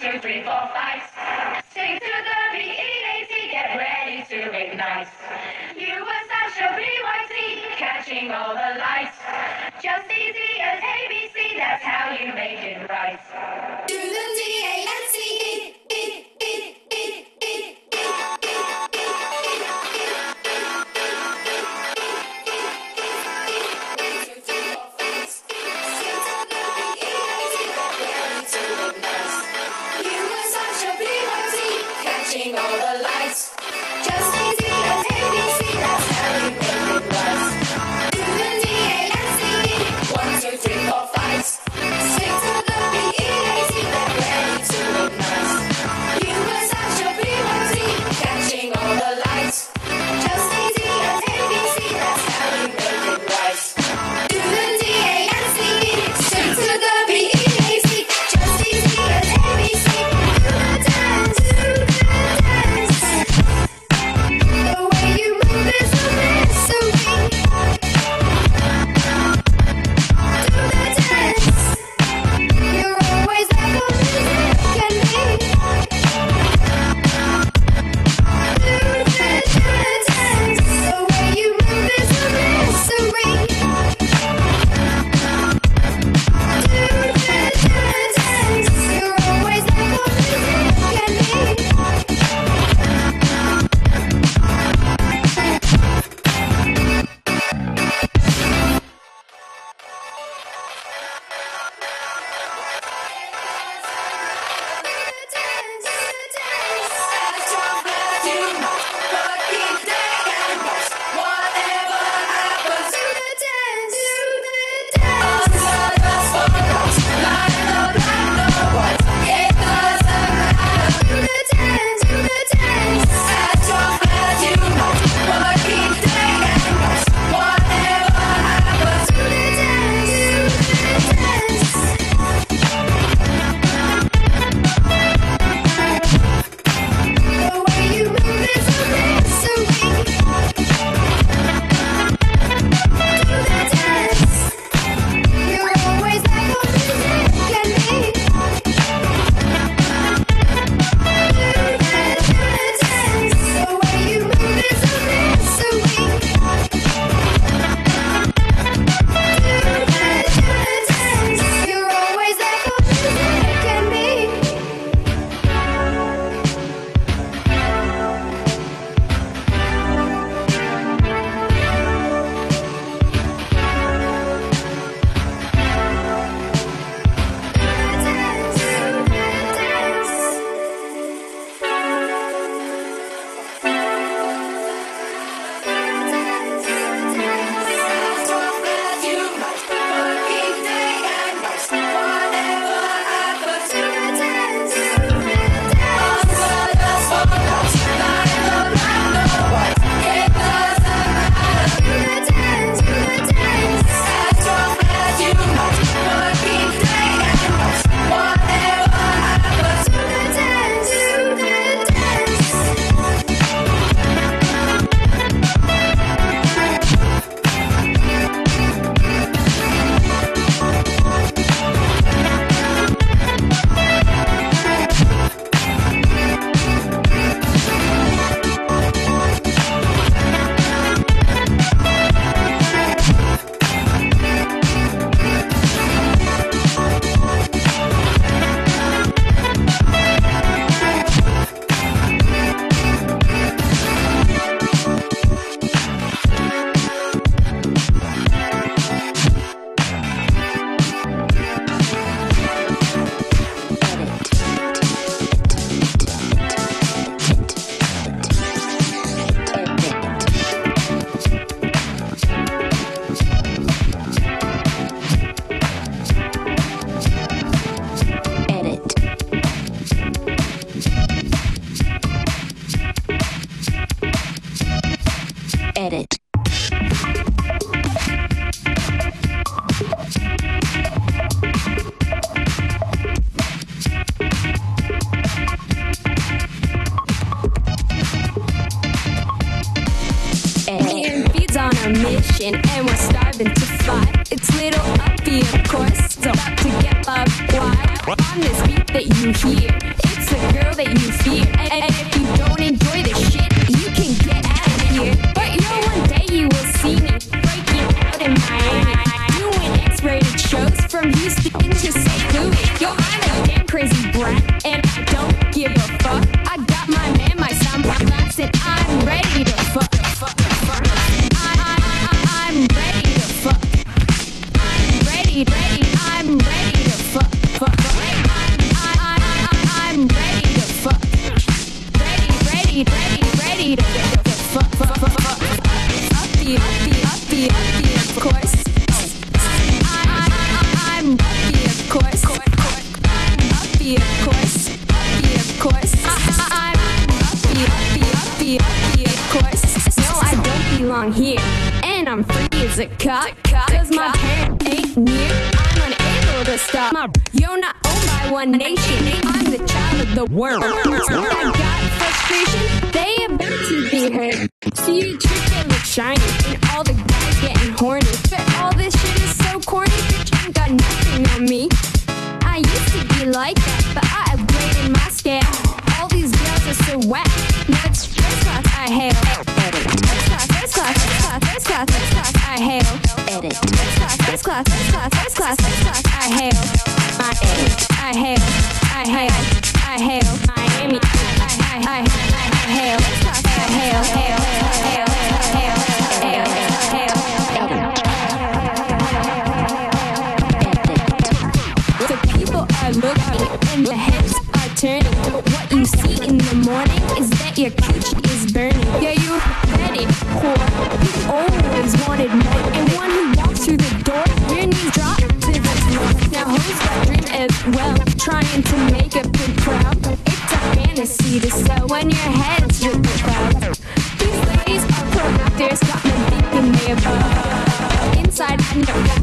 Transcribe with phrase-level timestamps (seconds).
[0.00, 1.02] two, three, four, five.
[1.74, 5.08] Sing to the B-E-A-T, get ready to ignite.
[5.76, 9.18] You were such BYT, catching all the lights.
[9.82, 13.77] Just easy as ABC, that's how you make it right.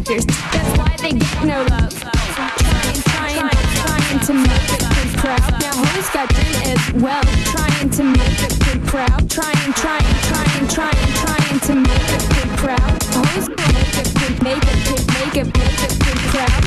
[0.06, 0.26] actors.
[0.26, 1.94] That's why they get no love.
[2.00, 5.62] Trying, trying, trying to make a good crowd.
[5.62, 7.24] Now hoes got them as well.
[7.54, 9.30] Trying to make a good crowd.
[9.30, 13.04] Trying, trying, trying, trying, trying to make a good crowd.
[13.18, 16.64] Hoes gonna make a good, make a good, make a make a good crowd.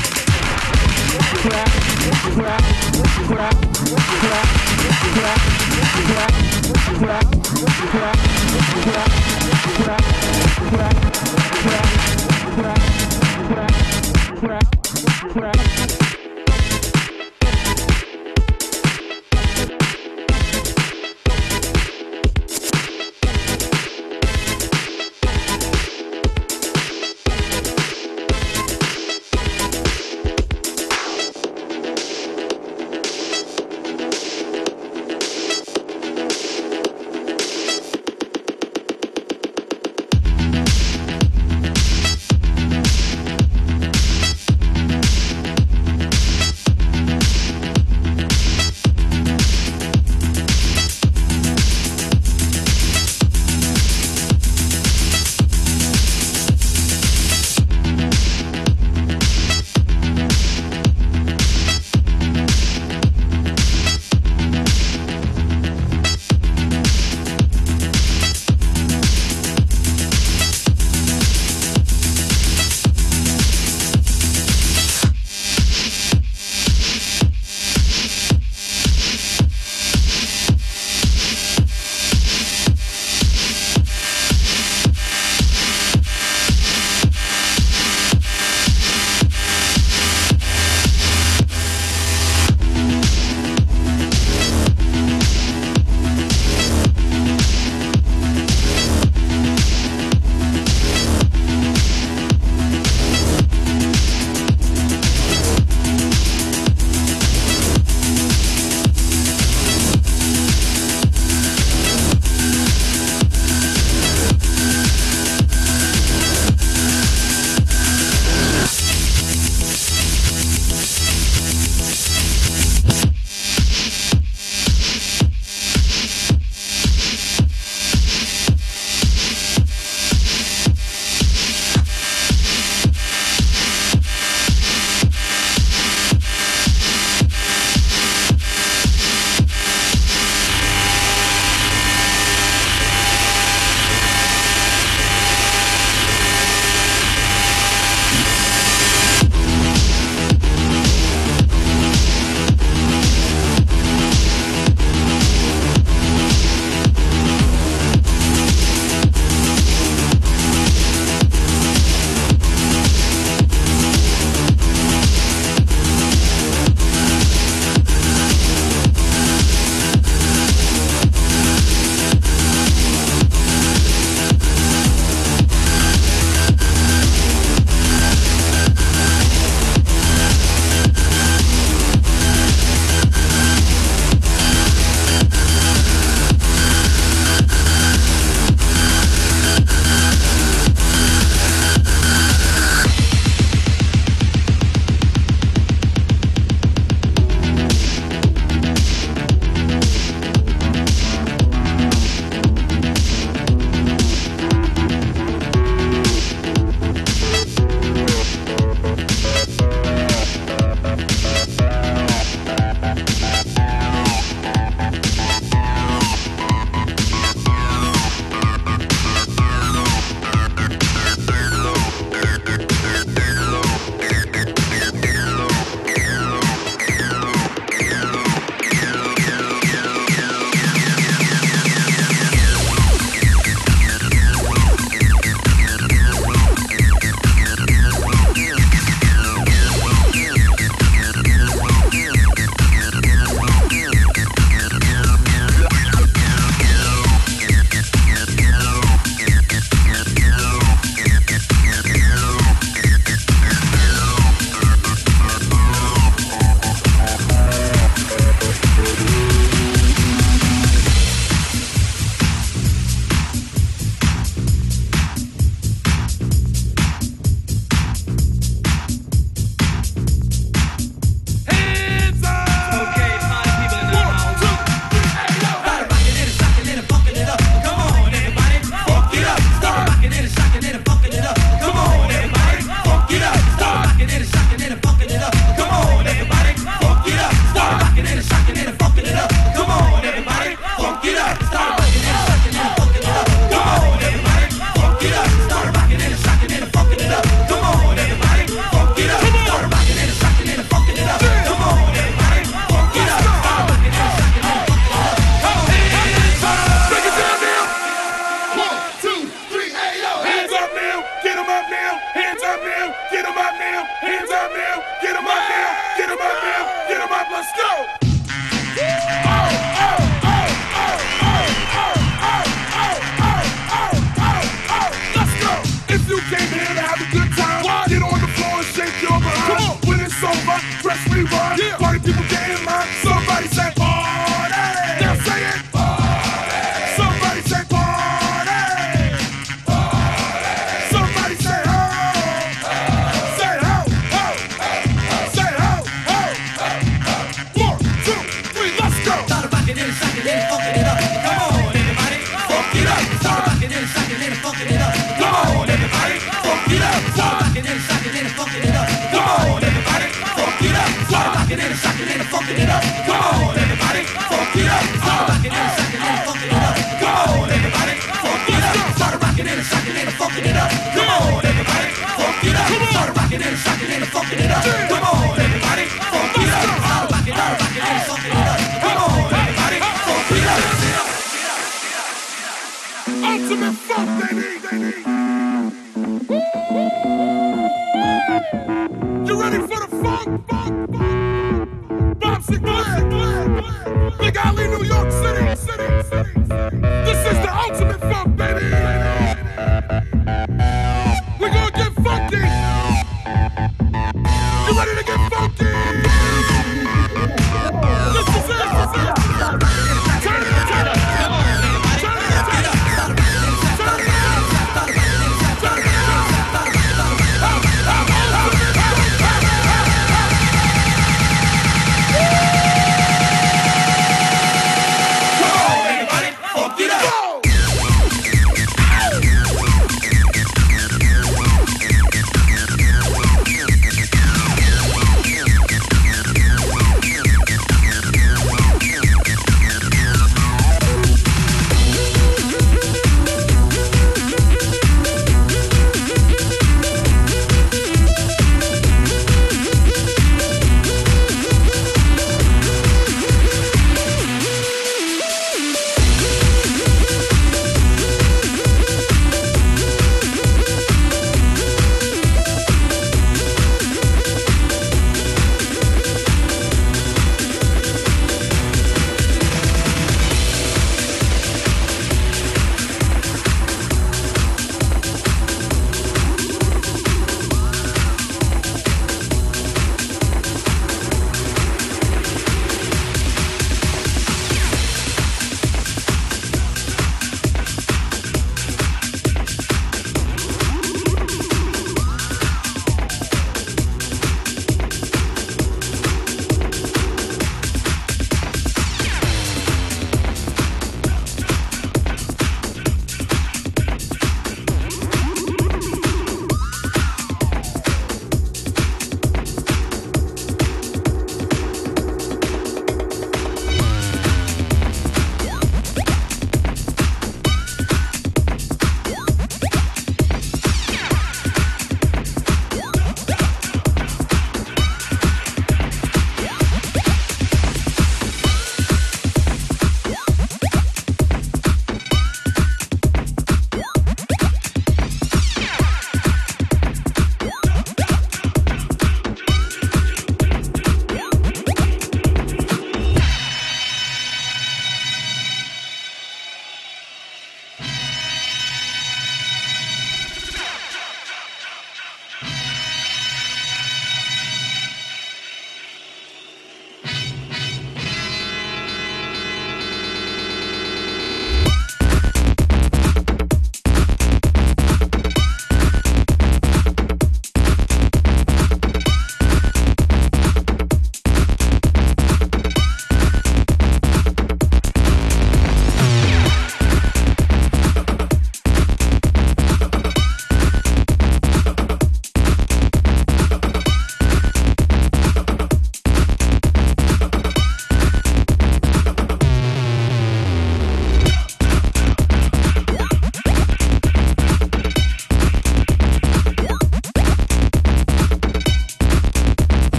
[1.39, 1.71] Crap,
[2.35, 2.63] crap,
[3.27, 3.57] crap, crap,
[4.19, 4.47] crap,
[5.15, 5.41] crap,
[6.07, 6.33] crap,
[6.99, 7.27] crap,
[7.91, 8.38] crap.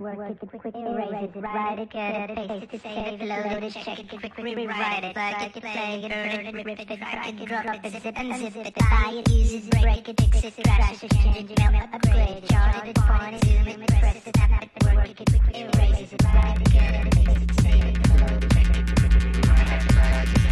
[0.00, 3.72] Work it, quick erase it, write it, cut it, paste it, save it, load it,
[3.72, 7.46] check it, quick rewrite it, plug it, play it, burn it, rip it, drag it,
[7.46, 11.10] drop it, zip unzip it, buy it, use it, break it, fix it, trash it,
[11.12, 15.20] change it, melt, upgrade, chart it, point it, zoom it, press it, snap it, work
[15.20, 18.68] it, quick erase it, write it, cut it, paste it, save it, load it, check
[18.70, 20.42] it, quick rewrite it, plug it,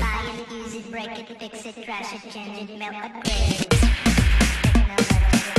[0.00, 3.76] Buy it, use it, break it, fix it, trash it, change it, melt, upgrade.
[4.96, 5.55] rock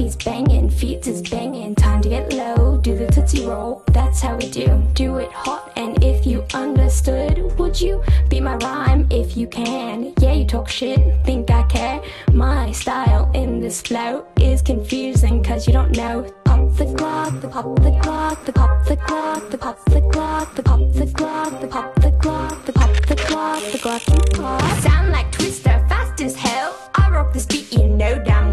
[0.00, 1.74] Uffie's banging, Feadz is banging.
[1.74, 3.82] Time to get low, do the tootsie roll.
[3.92, 5.72] That's how we do, do it hot.
[5.76, 10.14] And if you understood, would you be my rhyme if you can?
[10.18, 12.00] Yeah, you talk shit, think I care.
[12.32, 16.22] My style in this flow is confusing cause you don't know.
[16.44, 20.54] Pop the Glock, the pop the Glock, the pop the Glock, the pop the Glock,
[20.54, 24.40] the pop the Glock, the pop the Glock, the pop the Glock, the Glock you
[24.40, 24.80] pop.
[24.80, 26.74] Sound like Twister, fast as hell.
[26.94, 28.49] I rock this beat, you know damn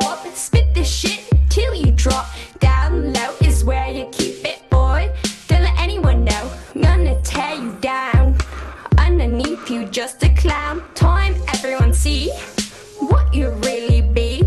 [0.00, 2.26] the spit this shit till you drop.
[2.60, 5.10] Down low is where you keep it, boy.
[5.48, 6.50] Don't let anyone know.
[6.80, 8.36] Gonna tear you down.
[8.98, 10.82] Underneath you, just a clown.
[10.94, 12.30] Time everyone see
[12.98, 14.42] what you really be.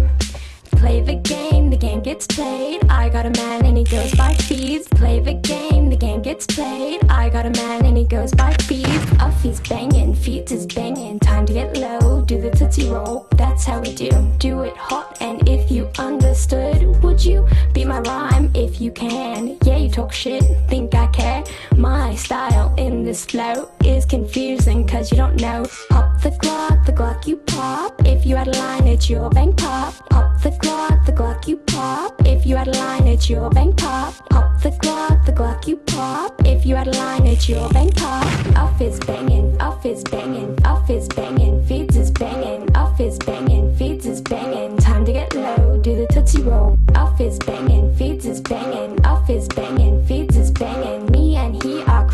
[0.71, 2.81] Play the game, the game gets played.
[2.89, 4.87] I got a man and he goes by Feadz.
[4.87, 7.03] Play the game, the game gets played.
[7.09, 9.05] I got a man and he goes by Feadz.
[9.17, 11.19] Uffie's banging, Feadz is banging.
[11.19, 15.17] Time to get low, do the That's how we do, do it hot.
[15.21, 19.57] And if you understood, would you be my rhyme if you can?
[19.63, 21.43] Yeah, you talk shit, think I care.
[21.79, 25.65] My style in this flow is confusing cause you don't know.
[25.89, 28.05] Pop the Glock, the Glock you pop.
[28.05, 29.93] If you had a line, it's your bang pop.
[30.09, 32.21] Pop the Glock, the Glock you pop.
[32.25, 34.13] If you had a line, it's your bang pop.
[34.29, 36.35] Pop the Glock, the Glock you pop.
[36.45, 38.25] If you had a line, it's your bang pop.
[38.55, 43.73] Uff is banging, uff is banging, uff is banging, Feadz is banging, uff is banging,
[43.75, 44.75] Feadz is banging.
[44.77, 46.75] Time to get low, do the tootsie roll.
[46.87, 50.28] Uff is banging, Feadz is banging, uff is banging, Feadz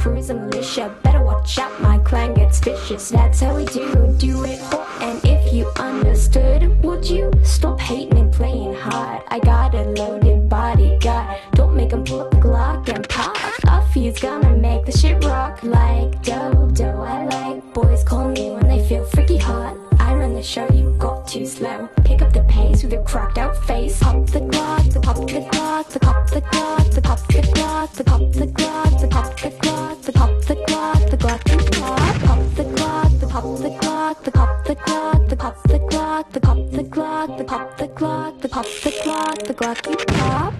[0.05, 0.95] cruising militia.
[1.01, 3.09] Better watch out, my clan gets vicious.
[3.09, 4.61] That's how we do, do it.
[5.01, 9.23] And if you understood, would you stop hating and playing hard?
[9.29, 11.39] I got a loaded bodyguard.
[11.53, 13.35] Don't make 'em pull up the Glock and pop.
[13.65, 17.01] Uffie's gonna make the shit rock like Dodo.
[17.01, 19.84] I like boys call me when they feel freaky hot.
[20.25, 21.87] I the show, you got too slow.
[22.03, 23.99] Pick up the pace with your cracked out face.
[23.99, 27.93] Pop the Glock, the pop the Glock, the pop the Glock, the pop the Glock,
[27.93, 31.79] the pop the Glock, the pop the Glock, the pop the Glock, the Glock you
[31.79, 31.99] pop.
[32.25, 36.31] Pop the Glock, the pop the Glock, the pop the Glock, the pop the Glock,
[36.33, 40.05] the pop the Glock, the pop the Glock, the pop the Glock, the Glock you
[40.07, 40.53] pop.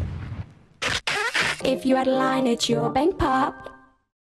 [1.63, 3.74] If you had a line, it's your bang pop.